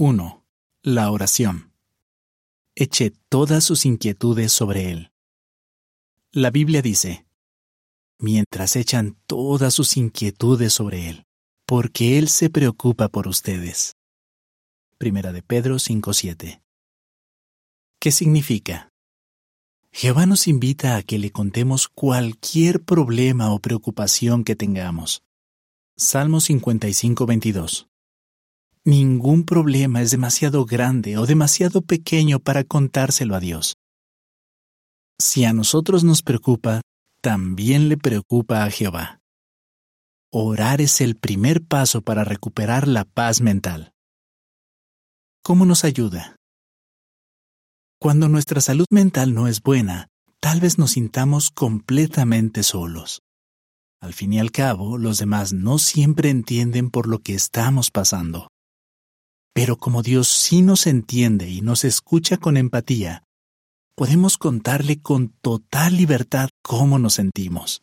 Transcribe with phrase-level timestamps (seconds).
[0.00, 0.46] 1.
[0.84, 1.72] La oración.
[2.76, 5.10] Eche todas sus inquietudes sobre Él.
[6.30, 7.26] La Biblia dice,
[8.20, 11.26] mientras echan todas sus inquietudes sobre Él,
[11.66, 13.96] porque Él se preocupa por ustedes.
[14.98, 16.62] Primera de Pedro 5.7.
[17.98, 18.90] ¿Qué significa?
[19.90, 25.24] Jehová nos invita a que le contemos cualquier problema o preocupación que tengamos.
[25.96, 27.87] Salmo 55.22.
[28.84, 33.74] Ningún problema es demasiado grande o demasiado pequeño para contárselo a Dios.
[35.18, 36.80] Si a nosotros nos preocupa,
[37.20, 39.20] también le preocupa a Jehová.
[40.30, 43.92] Orar es el primer paso para recuperar la paz mental.
[45.42, 46.36] ¿Cómo nos ayuda?
[48.00, 50.08] Cuando nuestra salud mental no es buena,
[50.40, 53.22] tal vez nos sintamos completamente solos.
[54.00, 58.48] Al fin y al cabo, los demás no siempre entienden por lo que estamos pasando.
[59.58, 63.24] Pero como Dios sí nos entiende y nos escucha con empatía,
[63.96, 67.82] podemos contarle con total libertad cómo nos sentimos.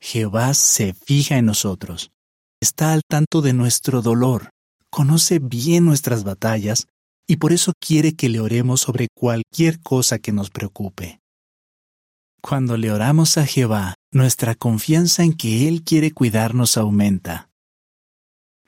[0.00, 2.10] Jehová se fija en nosotros,
[2.58, 4.48] está al tanto de nuestro dolor,
[4.88, 6.86] conoce bien nuestras batallas
[7.26, 11.20] y por eso quiere que le oremos sobre cualquier cosa que nos preocupe.
[12.40, 17.51] Cuando le oramos a Jehová, nuestra confianza en que Él quiere cuidarnos aumenta.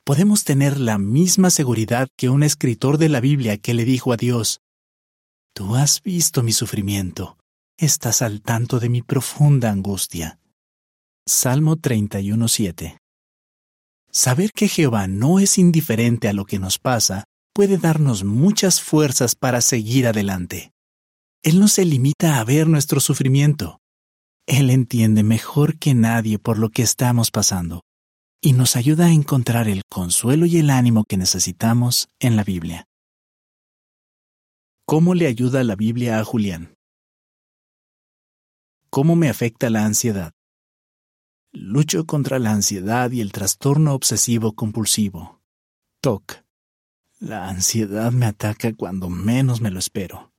[0.05, 4.17] Podemos tener la misma seguridad que un escritor de la Biblia que le dijo a
[4.17, 4.59] Dios,
[5.55, 7.39] Tú has visto mi sufrimiento,
[7.75, 10.39] estás al tanto de mi profunda angustia.
[11.27, 12.99] Salmo 31.7
[14.11, 19.33] Saber que Jehová no es indiferente a lo que nos pasa puede darnos muchas fuerzas
[19.33, 20.71] para seguir adelante.
[21.41, 23.79] Él no se limita a ver nuestro sufrimiento.
[24.45, 27.81] Él entiende mejor que nadie por lo que estamos pasando
[28.45, 32.85] y nos ayuda a encontrar el consuelo y el ánimo que necesitamos en la Biblia.
[34.85, 36.75] ¿Cómo le ayuda la Biblia a Julián?
[38.91, 40.31] ¿Cómo me afecta la ansiedad?
[41.53, 45.41] Lucho contra la ansiedad y el trastorno obsesivo compulsivo.
[46.01, 46.43] TOC.
[47.17, 50.31] La ansiedad me ataca cuando menos me lo espero.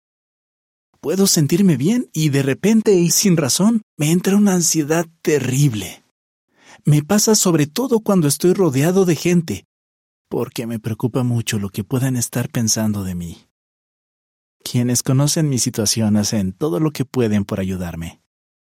[1.00, 6.05] Puedo sentirme bien y de repente y sin razón me entra una ansiedad terrible.
[6.84, 9.64] Me pasa sobre todo cuando estoy rodeado de gente,
[10.28, 13.46] porque me preocupa mucho lo que puedan estar pensando de mí.
[14.62, 18.20] Quienes conocen mi situación hacen todo lo que pueden por ayudarme.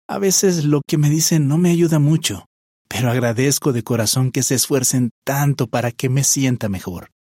[0.07, 2.45] A veces lo que me dicen no me ayuda mucho,
[2.87, 7.11] pero agradezco de corazón que se esfuercen tanto para que me sienta mejor.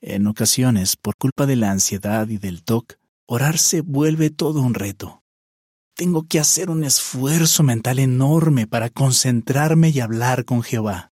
[0.00, 2.94] En ocasiones, por culpa de la ansiedad y del TOC,
[3.26, 5.22] orar se vuelve todo un reto.
[5.96, 11.10] Tengo que hacer un esfuerzo mental enorme para concentrarme y hablar con Jehová.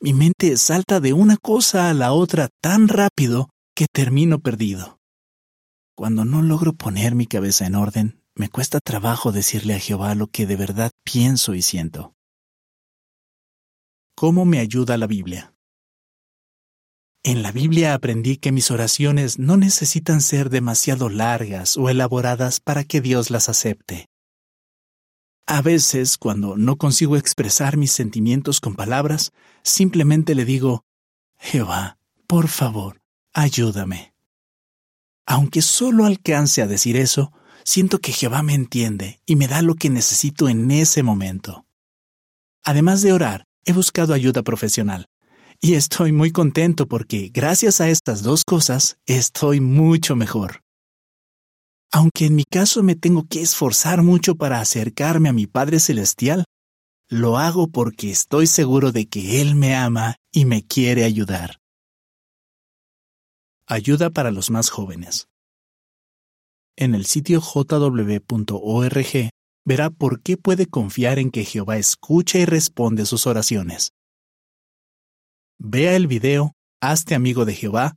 [0.00, 5.00] Mi mente salta de una cosa a la otra tan rápido que termino perdido.
[5.96, 10.28] Cuando no logro poner mi cabeza en orden, me cuesta trabajo decirle a Jehová lo
[10.28, 12.14] que de verdad pienso y siento.
[14.14, 15.52] ¿Cómo me ayuda la Biblia?
[17.22, 22.82] En la Biblia aprendí que mis oraciones no necesitan ser demasiado largas o elaboradas para
[22.84, 24.08] que Dios las acepte.
[25.46, 29.32] A veces, cuando no consigo expresar mis sentimientos con palabras,
[29.62, 30.86] simplemente le digo,
[31.36, 33.02] Jehová, por favor,
[33.34, 34.14] ayúdame.
[35.26, 39.74] Aunque solo alcance a decir eso, siento que Jehová me entiende y me da lo
[39.74, 41.66] que necesito en ese momento.
[42.62, 45.10] Además de orar, he buscado ayuda profesional
[45.60, 50.62] y estoy muy contento porque gracias a estas dos cosas estoy mucho mejor.
[51.92, 56.44] Aunque en mi caso me tengo que esforzar mucho para acercarme a mi Padre Celestial,
[57.08, 61.58] lo hago porque estoy seguro de que Él me ama y me quiere ayudar.
[63.66, 65.28] Ayuda para los más jóvenes.
[66.76, 69.30] En el sitio jw.org
[69.66, 73.92] verá por qué puede confiar en que Jehová escucha y responde sus oraciones.
[75.62, 77.94] Vea el video Hazte amigo de Jehová,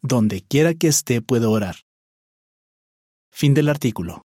[0.00, 1.76] donde quiera que esté puedo orar.
[3.30, 4.22] Fin del artículo.